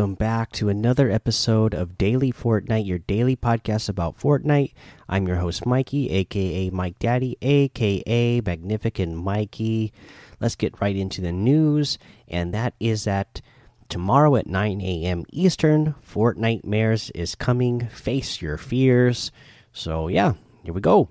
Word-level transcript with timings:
Welcome 0.00 0.14
back 0.14 0.52
to 0.52 0.70
another 0.70 1.10
episode 1.10 1.74
of 1.74 1.98
Daily 1.98 2.32
Fortnite, 2.32 2.86
your 2.86 3.00
daily 3.00 3.36
podcast 3.36 3.90
about 3.90 4.18
Fortnite. 4.18 4.72
I'm 5.10 5.28
your 5.28 5.36
host, 5.36 5.66
Mikey, 5.66 6.08
aka 6.08 6.70
Mike 6.70 6.98
Daddy, 6.98 7.36
aka 7.42 8.40
Magnificent 8.40 9.14
Mikey. 9.14 9.92
Let's 10.40 10.56
get 10.56 10.80
right 10.80 10.96
into 10.96 11.20
the 11.20 11.32
news, 11.32 11.98
and 12.28 12.54
that 12.54 12.72
is 12.80 13.04
that 13.04 13.42
tomorrow 13.90 14.36
at 14.36 14.46
9 14.46 14.80
a.m. 14.80 15.26
Eastern, 15.28 15.94
Fortnitemares 16.02 17.10
is 17.14 17.34
coming. 17.34 17.86
Face 17.88 18.40
your 18.40 18.56
fears. 18.56 19.30
So, 19.74 20.08
yeah, 20.08 20.32
here 20.62 20.72
we 20.72 20.80
go. 20.80 21.10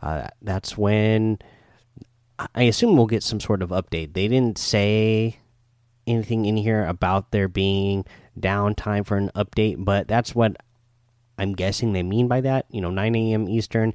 Uh, 0.00 0.28
that's 0.40 0.78
when 0.78 1.40
I 2.54 2.62
assume 2.62 2.96
we'll 2.96 3.06
get 3.06 3.24
some 3.24 3.40
sort 3.40 3.62
of 3.62 3.70
update. 3.70 4.12
They 4.12 4.28
didn't 4.28 4.58
say 4.58 5.40
anything 6.08 6.46
in 6.46 6.56
here 6.56 6.86
about 6.86 7.30
there 7.30 7.48
being 7.48 8.04
downtime 8.38 9.06
for 9.06 9.16
an 9.16 9.30
update, 9.34 9.84
but 9.84 10.08
that's 10.08 10.34
what 10.34 10.56
I'm 11.38 11.54
guessing 11.54 11.92
they 11.92 12.02
mean 12.02 12.28
by 12.28 12.40
that. 12.40 12.66
You 12.70 12.80
know, 12.80 12.90
9 12.90 13.14
a.m. 13.14 13.48
Eastern, 13.48 13.94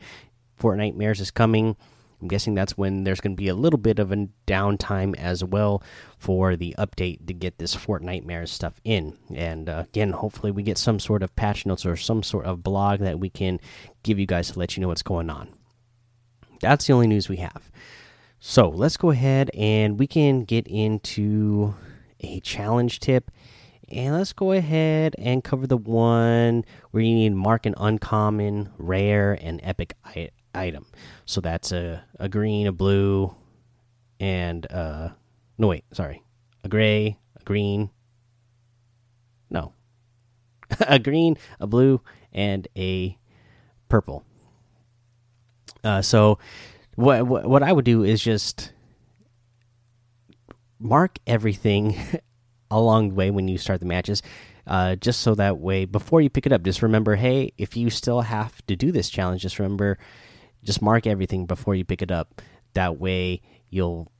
Fortnitemares 0.59 1.19
is 1.19 1.31
coming. 1.31 1.75
I'm 2.21 2.29
guessing 2.29 2.55
that's 2.55 2.77
when 2.77 3.03
there's 3.03 3.19
going 3.19 3.35
to 3.35 3.41
be 3.41 3.49
a 3.49 3.55
little 3.55 3.77
bit 3.77 3.99
of 3.99 4.13
a 4.13 4.29
downtime 4.47 5.13
as 5.17 5.43
well 5.43 5.83
for 6.17 6.55
the 6.55 6.73
update 6.79 7.27
to 7.27 7.33
get 7.33 7.57
this 7.57 7.75
Fortnitemares 7.75 8.47
stuff 8.47 8.79
in. 8.85 9.17
And 9.35 9.67
uh, 9.67 9.83
again, 9.89 10.11
hopefully, 10.11 10.51
we 10.51 10.63
get 10.63 10.77
some 10.77 10.99
sort 10.99 11.21
of 11.21 11.35
patch 11.35 11.65
notes 11.65 11.85
or 11.85 11.97
some 11.97 12.23
sort 12.23 12.45
of 12.45 12.63
blog 12.63 13.01
that 13.01 13.19
we 13.19 13.29
can 13.29 13.59
give 14.03 14.19
you 14.19 14.25
guys 14.25 14.51
to 14.51 14.59
let 14.59 14.77
you 14.77 14.81
know 14.81 14.87
what's 14.87 15.03
going 15.03 15.29
on. 15.29 15.49
That's 16.61 16.87
the 16.87 16.93
only 16.93 17.07
news 17.07 17.27
we 17.27 17.37
have. 17.37 17.69
So 18.39 18.69
let's 18.69 18.97
go 18.97 19.09
ahead 19.09 19.51
and 19.53 19.99
we 19.99 20.07
can 20.07 20.45
get 20.45 20.65
into 20.67 21.75
a 22.21 22.39
challenge 22.39 22.99
tip. 22.99 23.31
And 23.89 24.15
let's 24.15 24.33
go 24.33 24.53
ahead 24.53 25.15
and 25.17 25.43
cover 25.43 25.67
the 25.67 25.77
one 25.77 26.63
where 26.91 27.03
you 27.03 27.13
need 27.13 27.33
mark 27.33 27.65
an 27.65 27.75
uncommon, 27.77 28.71
rare, 28.77 29.37
and 29.39 29.59
epic 29.63 29.95
item. 30.55 30.85
So 31.25 31.41
that's 31.41 31.71
a, 31.71 32.03
a 32.19 32.29
green, 32.29 32.67
a 32.67 32.71
blue, 32.71 33.35
and 34.19 34.71
uh 34.71 35.09
no 35.57 35.67
wait, 35.67 35.85
sorry. 35.91 36.23
A 36.63 36.69
gray, 36.69 37.19
a 37.39 37.43
green. 37.43 37.89
No. 39.49 39.73
a 40.79 40.97
green, 40.97 41.37
a 41.59 41.67
blue, 41.67 42.01
and 42.31 42.67
a 42.77 43.17
purple. 43.89 44.23
Uh 45.83 46.01
so 46.01 46.39
what, 46.95 47.27
what 47.27 47.45
what 47.45 47.63
I 47.63 47.73
would 47.73 47.85
do 47.85 48.03
is 48.03 48.21
just 48.21 48.71
mark 50.79 51.19
everything 51.27 51.97
along 52.77 53.09
the 53.09 53.15
way 53.15 53.31
when 53.31 53.47
you 53.47 53.57
start 53.57 53.79
the 53.79 53.85
matches. 53.85 54.21
Uh, 54.65 54.95
just 54.95 55.19
so 55.21 55.35
that 55.35 55.59
way, 55.59 55.85
before 55.85 56.21
you 56.21 56.29
pick 56.29 56.45
it 56.45 56.53
up, 56.53 56.63
just 56.63 56.81
remember, 56.81 57.15
hey, 57.15 57.51
if 57.57 57.75
you 57.75 57.89
still 57.89 58.21
have 58.21 58.65
to 58.65 58.75
do 58.75 58.91
this 58.91 59.09
challenge, 59.09 59.41
just 59.41 59.59
remember, 59.59 59.97
just 60.63 60.81
mark 60.81 61.05
everything 61.05 61.45
before 61.45 61.75
you 61.75 61.83
pick 61.83 62.01
it 62.01 62.11
up. 62.11 62.41
That 62.73 62.97
way, 62.97 63.41
you'll 63.69 64.11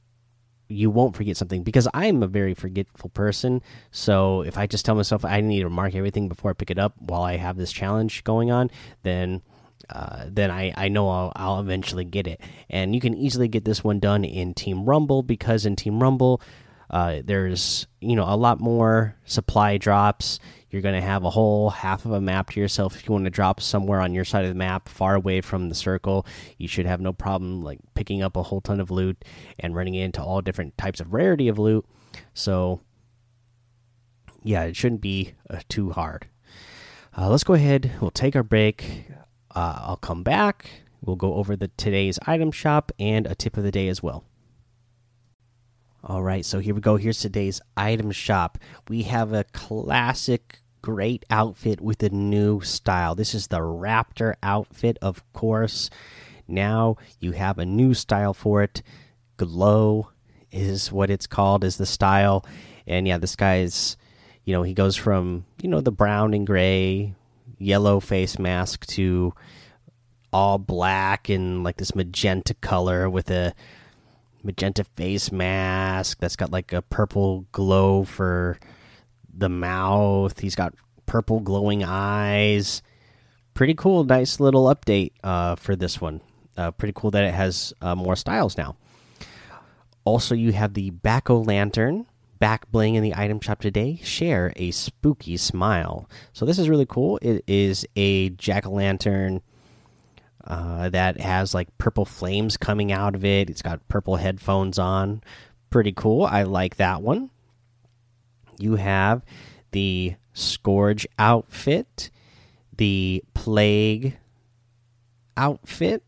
you 0.68 0.90
won't 0.90 1.14
forget 1.14 1.36
something 1.36 1.62
because 1.62 1.86
I'm 1.92 2.22
a 2.22 2.26
very 2.26 2.54
forgetful 2.54 3.10
person. 3.10 3.62
So 3.90 4.42
if 4.42 4.56
I 4.56 4.66
just 4.66 4.84
tell 4.84 4.94
myself 4.94 5.24
I 5.24 5.40
need 5.40 5.62
to 5.62 5.70
mark 5.70 5.94
everything 5.94 6.28
before 6.28 6.50
I 6.50 6.54
pick 6.54 6.70
it 6.70 6.78
up 6.78 6.94
while 6.98 7.22
I 7.22 7.36
have 7.36 7.56
this 7.56 7.70
challenge 7.70 8.24
going 8.24 8.50
on, 8.50 8.70
then 9.02 9.42
uh, 9.90 10.24
then 10.28 10.50
I, 10.50 10.72
I 10.76 10.88
know 10.88 11.08
I'll, 11.08 11.32
I'll 11.36 11.60
eventually 11.60 12.04
get 12.04 12.26
it. 12.26 12.40
And 12.70 12.94
you 12.94 13.00
can 13.00 13.14
easily 13.14 13.48
get 13.48 13.64
this 13.66 13.84
one 13.84 14.00
done 14.00 14.24
in 14.24 14.54
Team 14.54 14.84
Rumble 14.86 15.22
because 15.22 15.66
in 15.66 15.76
Team 15.76 16.02
Rumble, 16.02 16.40
uh, 16.94 17.22
there's 17.24 17.88
you 18.00 18.14
know 18.14 18.22
a 18.22 18.36
lot 18.36 18.60
more 18.60 19.16
supply 19.24 19.76
drops. 19.78 20.38
You're 20.70 20.80
going 20.80 20.94
to 20.94 21.00
have 21.00 21.24
a 21.24 21.30
whole 21.30 21.70
half 21.70 22.04
of 22.04 22.12
a 22.12 22.20
map 22.20 22.50
to 22.50 22.60
yourself 22.60 22.94
if 22.94 23.08
you 23.08 23.12
want 23.12 23.24
to 23.24 23.30
drop 23.30 23.60
somewhere 23.60 24.00
on 24.00 24.14
your 24.14 24.24
side 24.24 24.44
of 24.44 24.48
the 24.48 24.54
map, 24.54 24.88
far 24.88 25.16
away 25.16 25.40
from 25.40 25.68
the 25.68 25.74
circle. 25.74 26.24
You 26.56 26.68
should 26.68 26.86
have 26.86 27.00
no 27.00 27.12
problem 27.12 27.62
like 27.64 27.80
picking 27.94 28.22
up 28.22 28.36
a 28.36 28.44
whole 28.44 28.60
ton 28.60 28.78
of 28.78 28.92
loot 28.92 29.24
and 29.58 29.74
running 29.74 29.94
into 29.94 30.22
all 30.22 30.40
different 30.40 30.78
types 30.78 31.00
of 31.00 31.12
rarity 31.12 31.48
of 31.48 31.58
loot. 31.58 31.84
So 32.32 32.80
yeah, 34.44 34.62
it 34.62 34.76
shouldn't 34.76 35.00
be 35.00 35.34
uh, 35.50 35.60
too 35.68 35.90
hard. 35.90 36.28
Uh, 37.16 37.28
let's 37.28 37.44
go 37.44 37.54
ahead. 37.54 37.90
We'll 38.00 38.12
take 38.12 38.36
our 38.36 38.44
break. 38.44 39.06
Uh, 39.52 39.80
I'll 39.82 39.96
come 39.96 40.22
back. 40.22 40.70
We'll 41.00 41.16
go 41.16 41.34
over 41.34 41.56
the 41.56 41.68
today's 41.76 42.20
item 42.24 42.52
shop 42.52 42.92
and 43.00 43.26
a 43.26 43.34
tip 43.34 43.56
of 43.56 43.64
the 43.64 43.72
day 43.72 43.88
as 43.88 44.00
well. 44.00 44.24
All 46.06 46.22
right, 46.22 46.44
so 46.44 46.58
here 46.58 46.74
we 46.74 46.82
go. 46.82 46.96
Here's 46.96 47.20
today's 47.20 47.62
item 47.78 48.10
shop. 48.10 48.58
We 48.90 49.04
have 49.04 49.32
a 49.32 49.44
classic 49.44 50.60
great 50.82 51.24
outfit 51.30 51.80
with 51.80 52.02
a 52.02 52.10
new 52.10 52.60
style. 52.60 53.14
This 53.14 53.34
is 53.34 53.46
the 53.46 53.60
Raptor 53.60 54.34
outfit, 54.42 54.98
of 55.00 55.24
course. 55.32 55.88
Now 56.46 56.98
you 57.20 57.32
have 57.32 57.58
a 57.58 57.64
new 57.64 57.94
style 57.94 58.34
for 58.34 58.62
it. 58.62 58.82
Glow 59.38 60.10
is 60.52 60.92
what 60.92 61.08
it's 61.08 61.26
called, 61.26 61.64
is 61.64 61.78
the 61.78 61.86
style. 61.86 62.44
And 62.86 63.08
yeah, 63.08 63.16
this 63.16 63.34
guy's, 63.34 63.96
you 64.44 64.52
know, 64.52 64.62
he 64.62 64.74
goes 64.74 64.96
from, 64.96 65.46
you 65.62 65.70
know, 65.70 65.80
the 65.80 65.90
brown 65.90 66.34
and 66.34 66.46
gray 66.46 67.14
yellow 67.56 67.98
face 67.98 68.38
mask 68.38 68.84
to 68.88 69.32
all 70.34 70.58
black 70.58 71.30
and 71.30 71.64
like 71.64 71.78
this 71.78 71.94
magenta 71.94 72.52
color 72.52 73.08
with 73.08 73.30
a 73.30 73.54
magenta 74.44 74.84
face 74.84 75.32
mask 75.32 76.18
that's 76.20 76.36
got 76.36 76.52
like 76.52 76.72
a 76.72 76.82
purple 76.82 77.46
glow 77.52 78.04
for 78.04 78.58
the 79.32 79.48
mouth. 79.48 80.38
He's 80.38 80.54
got 80.54 80.74
purple 81.06 81.40
glowing 81.40 81.82
eyes. 81.82 82.82
Pretty 83.54 83.74
cool, 83.74 84.04
nice 84.04 84.40
little 84.40 84.64
update 84.66 85.12
uh, 85.22 85.56
for 85.56 85.76
this 85.76 86.00
one. 86.00 86.20
Uh, 86.56 86.70
pretty 86.70 86.92
cool 86.94 87.10
that 87.10 87.24
it 87.24 87.34
has 87.34 87.72
uh, 87.80 87.94
more 87.94 88.16
styles 88.16 88.56
now. 88.56 88.76
Also, 90.04 90.34
you 90.34 90.52
have 90.52 90.74
the 90.74 90.90
Backo 90.90 91.44
Lantern 91.44 92.06
back 92.38 92.70
bling 92.70 92.94
in 92.94 93.02
the 93.02 93.14
item 93.16 93.40
shop 93.40 93.60
today. 93.60 93.98
Share 94.02 94.52
a 94.56 94.70
spooky 94.70 95.36
smile. 95.36 96.08
So 96.32 96.44
this 96.44 96.58
is 96.58 96.68
really 96.68 96.86
cool. 96.86 97.18
It 97.22 97.42
is 97.46 97.86
a 97.96 98.30
jack 98.30 98.66
o' 98.66 98.70
lantern 98.70 99.40
uh, 100.46 100.90
that 100.90 101.20
has 101.20 101.54
like 101.54 101.76
purple 101.78 102.04
flames 102.04 102.56
coming 102.56 102.92
out 102.92 103.14
of 103.14 103.24
it. 103.24 103.50
It's 103.50 103.62
got 103.62 103.86
purple 103.88 104.16
headphones 104.16 104.78
on. 104.78 105.22
Pretty 105.70 105.92
cool. 105.92 106.24
I 106.24 106.42
like 106.42 106.76
that 106.76 107.02
one. 107.02 107.30
You 108.58 108.76
have 108.76 109.24
the 109.72 110.14
Scourge 110.32 111.06
outfit, 111.18 112.10
the 112.76 113.24
Plague 113.34 114.18
outfit, 115.36 116.02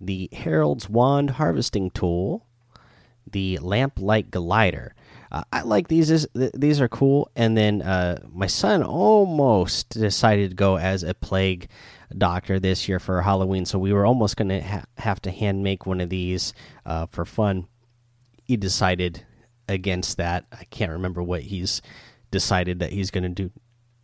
the 0.00 0.28
Herald's 0.32 0.88
Wand 0.88 1.30
harvesting 1.30 1.90
tool, 1.90 2.46
the 3.30 3.58
Lamplight 3.60 4.30
glider. 4.30 4.94
Uh, 5.30 5.44
I 5.52 5.62
like 5.62 5.88
these. 5.88 6.26
These 6.34 6.80
are 6.80 6.88
cool. 6.88 7.30
And 7.36 7.56
then 7.56 7.82
uh, 7.82 8.20
my 8.32 8.46
son 8.46 8.82
almost 8.82 9.90
decided 9.90 10.50
to 10.50 10.56
go 10.56 10.76
as 10.76 11.02
a 11.02 11.14
plague 11.14 11.68
doctor 12.16 12.58
this 12.58 12.88
year 12.88 12.98
for 12.98 13.22
Halloween, 13.22 13.64
so 13.64 13.78
we 13.78 13.92
were 13.92 14.04
almost 14.04 14.36
going 14.36 14.48
to 14.48 14.60
ha 14.60 14.82
have 14.98 15.22
to 15.22 15.30
hand 15.30 15.62
make 15.62 15.86
one 15.86 16.00
of 16.00 16.10
these 16.10 16.52
uh, 16.84 17.06
for 17.06 17.24
fun. 17.24 17.66
He 18.44 18.56
decided 18.56 19.24
against 19.68 20.16
that. 20.16 20.44
I 20.52 20.64
can't 20.64 20.92
remember 20.92 21.22
what 21.22 21.42
he's 21.42 21.82
decided 22.30 22.80
that 22.80 22.92
he's 22.92 23.10
going 23.10 23.22
to 23.22 23.28
do 23.28 23.50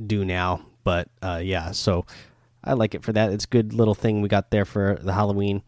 do 0.05 0.25
now, 0.25 0.67
but 0.84 1.08
uh, 1.23 1.40
yeah. 1.43 1.73
So 1.73 2.06
I 2.62 2.75
like 2.75 2.94
it 2.94 3.02
for 3.02 3.12
that. 3.12 3.32
It's 3.32 3.44
a 3.44 3.49
good 3.49 3.73
little 3.73 3.94
thing 3.94 4.23
we 4.23 4.28
got 4.28 4.50
there 4.50 4.64
for 4.64 4.99
the 5.02 5.12
Halloween. 5.12 5.62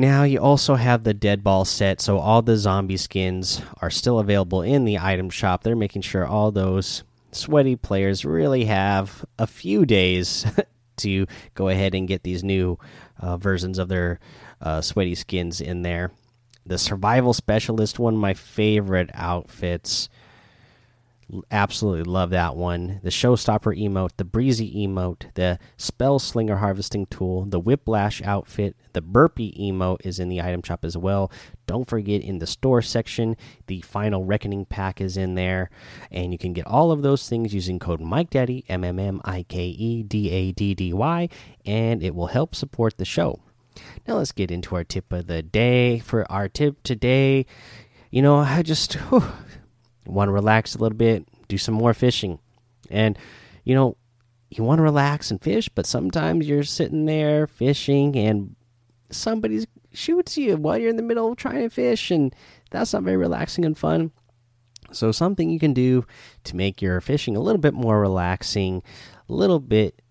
Now 0.00 0.22
you 0.22 0.40
also 0.40 0.76
have 0.76 1.04
the 1.04 1.12
dead 1.12 1.44
ball 1.44 1.66
set, 1.66 2.00
so 2.00 2.16
all 2.16 2.40
the 2.40 2.56
zombie 2.56 2.96
skins 2.96 3.60
are 3.82 3.90
still 3.90 4.18
available 4.18 4.62
in 4.62 4.86
the 4.86 4.98
item 4.98 5.28
shop. 5.28 5.62
They're 5.62 5.76
making 5.76 6.00
sure 6.00 6.24
all 6.24 6.50
those 6.50 7.04
sweaty 7.32 7.76
players 7.76 8.24
really 8.24 8.64
have 8.64 9.26
a 9.38 9.46
few 9.46 9.84
days 9.84 10.46
to 10.96 11.26
go 11.54 11.68
ahead 11.68 11.94
and 11.94 12.08
get 12.08 12.22
these 12.22 12.42
new 12.42 12.78
uh, 13.18 13.36
versions 13.36 13.78
of 13.78 13.88
their 13.88 14.20
uh, 14.62 14.80
sweaty 14.80 15.14
skins 15.14 15.60
in 15.60 15.82
there. 15.82 16.12
The 16.64 16.78
survival 16.78 17.34
specialist, 17.34 17.98
one 17.98 18.14
of 18.14 18.20
my 18.20 18.32
favorite 18.32 19.10
outfits 19.12 20.08
absolutely 21.50 22.04
love 22.04 22.30
that 22.30 22.56
one. 22.56 23.00
The 23.02 23.10
Showstopper 23.10 23.78
emote, 23.78 24.10
the 24.16 24.24
Breezy 24.24 24.86
emote, 24.86 25.32
the 25.34 25.58
Spell 25.76 26.18
Slinger 26.18 26.56
harvesting 26.56 27.06
tool, 27.06 27.44
the 27.44 27.60
Whiplash 27.60 28.22
outfit, 28.22 28.76
the 28.92 29.00
Burpee 29.00 29.54
emote 29.58 30.04
is 30.04 30.18
in 30.18 30.28
the 30.28 30.40
item 30.40 30.62
shop 30.62 30.84
as 30.84 30.96
well. 30.96 31.30
Don't 31.66 31.88
forget 31.88 32.22
in 32.22 32.38
the 32.38 32.46
store 32.46 32.82
section, 32.82 33.36
the 33.66 33.80
Final 33.82 34.24
Reckoning 34.24 34.64
pack 34.64 35.00
is 35.00 35.16
in 35.16 35.34
there, 35.34 35.70
and 36.10 36.32
you 36.32 36.38
can 36.38 36.52
get 36.52 36.66
all 36.66 36.90
of 36.90 37.02
those 37.02 37.28
things 37.28 37.54
using 37.54 37.78
code 37.78 38.00
MikeDaddy 38.00 38.64
M 38.68 38.84
M 38.84 38.98
M 38.98 39.20
I 39.24 39.44
K 39.44 39.66
E 39.66 40.02
D 40.02 40.30
A 40.30 40.52
D 40.52 40.74
D 40.74 40.92
Y, 40.92 41.28
and 41.64 42.02
it 42.02 42.14
will 42.14 42.28
help 42.28 42.54
support 42.54 42.98
the 42.98 43.04
show. 43.04 43.40
Now 44.06 44.14
let's 44.14 44.32
get 44.32 44.50
into 44.50 44.74
our 44.74 44.84
tip 44.84 45.12
of 45.12 45.26
the 45.26 45.42
day. 45.42 46.00
For 46.00 46.30
our 46.30 46.48
tip 46.48 46.82
today, 46.82 47.46
you 48.10 48.22
know, 48.22 48.38
I 48.38 48.62
just. 48.62 48.94
Whew, 48.94 49.24
want 50.06 50.28
to 50.28 50.32
relax 50.32 50.74
a 50.74 50.78
little 50.78 50.96
bit, 50.96 51.26
do 51.48 51.58
some 51.58 51.74
more 51.74 51.94
fishing. 51.94 52.38
And, 52.90 53.18
you 53.64 53.74
know, 53.74 53.96
you 54.50 54.64
want 54.64 54.78
to 54.78 54.82
relax 54.82 55.30
and 55.30 55.40
fish, 55.40 55.68
but 55.68 55.86
sometimes 55.86 56.48
you're 56.48 56.64
sitting 56.64 57.06
there 57.06 57.46
fishing 57.46 58.16
and 58.16 58.56
somebody 59.10 59.64
shoots 59.92 60.36
you 60.36 60.56
while 60.56 60.78
you're 60.78 60.90
in 60.90 60.96
the 60.96 61.02
middle 61.02 61.30
of 61.30 61.36
trying 61.36 61.62
to 61.62 61.70
fish, 61.70 62.10
and 62.10 62.34
that's 62.70 62.92
not 62.92 63.02
very 63.02 63.16
relaxing 63.16 63.64
and 63.64 63.78
fun. 63.78 64.12
So, 64.92 65.12
something 65.12 65.50
you 65.50 65.60
can 65.60 65.72
do 65.72 66.04
to 66.44 66.56
make 66.56 66.82
your 66.82 67.00
fishing 67.00 67.36
a 67.36 67.40
little 67.40 67.60
bit 67.60 67.74
more 67.74 68.00
relaxing, 68.00 68.82
a 69.28 69.32
little 69.32 69.60
bit, 69.60 70.02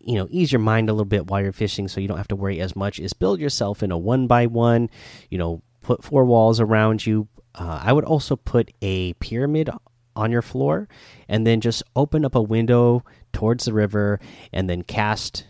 you 0.00 0.16
know, 0.16 0.26
ease 0.30 0.50
your 0.50 0.60
mind 0.60 0.88
a 0.88 0.92
little 0.92 1.04
bit 1.04 1.28
while 1.28 1.40
you're 1.40 1.52
fishing 1.52 1.86
so 1.86 2.00
you 2.00 2.08
don't 2.08 2.16
have 2.16 2.28
to 2.28 2.36
worry 2.36 2.60
as 2.60 2.74
much 2.74 2.98
is 2.98 3.12
build 3.12 3.38
yourself 3.38 3.82
in 3.82 3.92
a 3.92 3.98
one 3.98 4.26
by 4.26 4.46
one, 4.46 4.90
you 5.28 5.38
know, 5.38 5.62
put 5.82 6.02
four 6.02 6.24
walls 6.24 6.58
around 6.58 7.06
you. 7.06 7.28
Uh, 7.54 7.80
I 7.82 7.92
would 7.92 8.04
also 8.04 8.36
put 8.36 8.70
a 8.80 9.14
pyramid 9.14 9.70
on 10.16 10.30
your 10.30 10.42
floor 10.42 10.88
and 11.28 11.46
then 11.46 11.60
just 11.60 11.82
open 11.96 12.24
up 12.24 12.34
a 12.34 12.42
window 12.42 13.04
towards 13.32 13.64
the 13.64 13.72
river 13.72 14.20
and 14.52 14.68
then 14.68 14.82
cast 14.82 15.46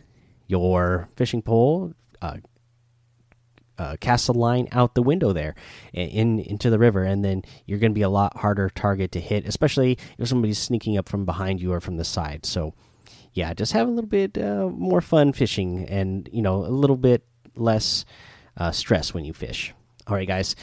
your 0.46 1.08
fishing 1.16 1.42
pole 1.42 1.94
uh, 2.20 2.36
uh, 3.80 3.96
cast 3.98 4.28
a 4.28 4.32
line 4.32 4.68
out 4.72 4.94
the 4.94 5.02
window 5.02 5.32
there 5.32 5.54
in 5.94 6.38
into 6.38 6.68
the 6.68 6.78
river, 6.78 7.02
and 7.02 7.24
then 7.24 7.42
you're 7.64 7.78
going 7.78 7.92
to 7.92 7.94
be 7.94 8.02
a 8.02 8.10
lot 8.10 8.36
harder 8.36 8.68
target 8.68 9.10
to 9.10 9.20
hit, 9.20 9.46
especially 9.46 9.96
if 10.18 10.28
somebody's 10.28 10.58
sneaking 10.58 10.98
up 10.98 11.08
from 11.08 11.24
behind 11.24 11.62
you 11.62 11.72
or 11.72 11.80
from 11.80 11.96
the 11.96 12.04
side. 12.04 12.44
So, 12.44 12.74
yeah, 13.32 13.54
just 13.54 13.72
have 13.72 13.88
a 13.88 13.90
little 13.90 14.10
bit 14.10 14.36
uh, 14.36 14.68
more 14.68 15.00
fun 15.00 15.32
fishing, 15.32 15.86
and 15.88 16.28
you 16.30 16.42
know, 16.42 16.56
a 16.56 16.68
little 16.68 16.98
bit 16.98 17.24
less 17.56 18.04
uh, 18.58 18.70
stress 18.70 19.14
when 19.14 19.24
you 19.24 19.32
fish. 19.32 19.72
All 20.10 20.16
right, 20.16 20.26
guys, 20.26 20.56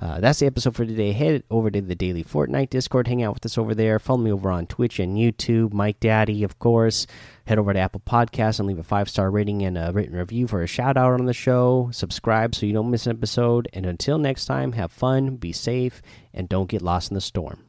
uh, 0.00 0.18
that's 0.18 0.38
the 0.38 0.46
episode 0.46 0.74
for 0.74 0.86
today. 0.86 1.12
Head 1.12 1.42
over 1.50 1.70
to 1.70 1.82
the 1.82 1.94
Daily 1.94 2.24
Fortnite 2.24 2.70
Discord, 2.70 3.06
hang 3.06 3.22
out 3.22 3.34
with 3.34 3.44
us 3.44 3.58
over 3.58 3.74
there. 3.74 3.98
Follow 3.98 4.20
me 4.20 4.32
over 4.32 4.50
on 4.50 4.66
Twitch 4.66 4.98
and 4.98 5.18
YouTube, 5.18 5.74
Mike 5.74 6.00
Daddy, 6.00 6.42
of 6.42 6.58
course. 6.58 7.06
Head 7.46 7.58
over 7.58 7.74
to 7.74 7.78
Apple 7.78 8.00
Podcasts 8.00 8.58
and 8.58 8.66
leave 8.66 8.78
a 8.78 8.82
five 8.82 9.10
star 9.10 9.30
rating 9.30 9.62
and 9.62 9.76
a 9.76 9.92
written 9.92 10.16
review 10.16 10.46
for 10.46 10.62
a 10.62 10.66
shout 10.66 10.96
out 10.96 11.20
on 11.20 11.26
the 11.26 11.34
show. 11.34 11.90
Subscribe 11.92 12.54
so 12.54 12.64
you 12.64 12.72
don't 12.72 12.90
miss 12.90 13.06
an 13.06 13.14
episode. 13.14 13.68
And 13.74 13.84
until 13.84 14.16
next 14.16 14.46
time, 14.46 14.72
have 14.72 14.90
fun, 14.90 15.36
be 15.36 15.52
safe, 15.52 16.00
and 16.32 16.48
don't 16.48 16.70
get 16.70 16.80
lost 16.80 17.10
in 17.10 17.14
the 17.14 17.20
storm. 17.20 17.62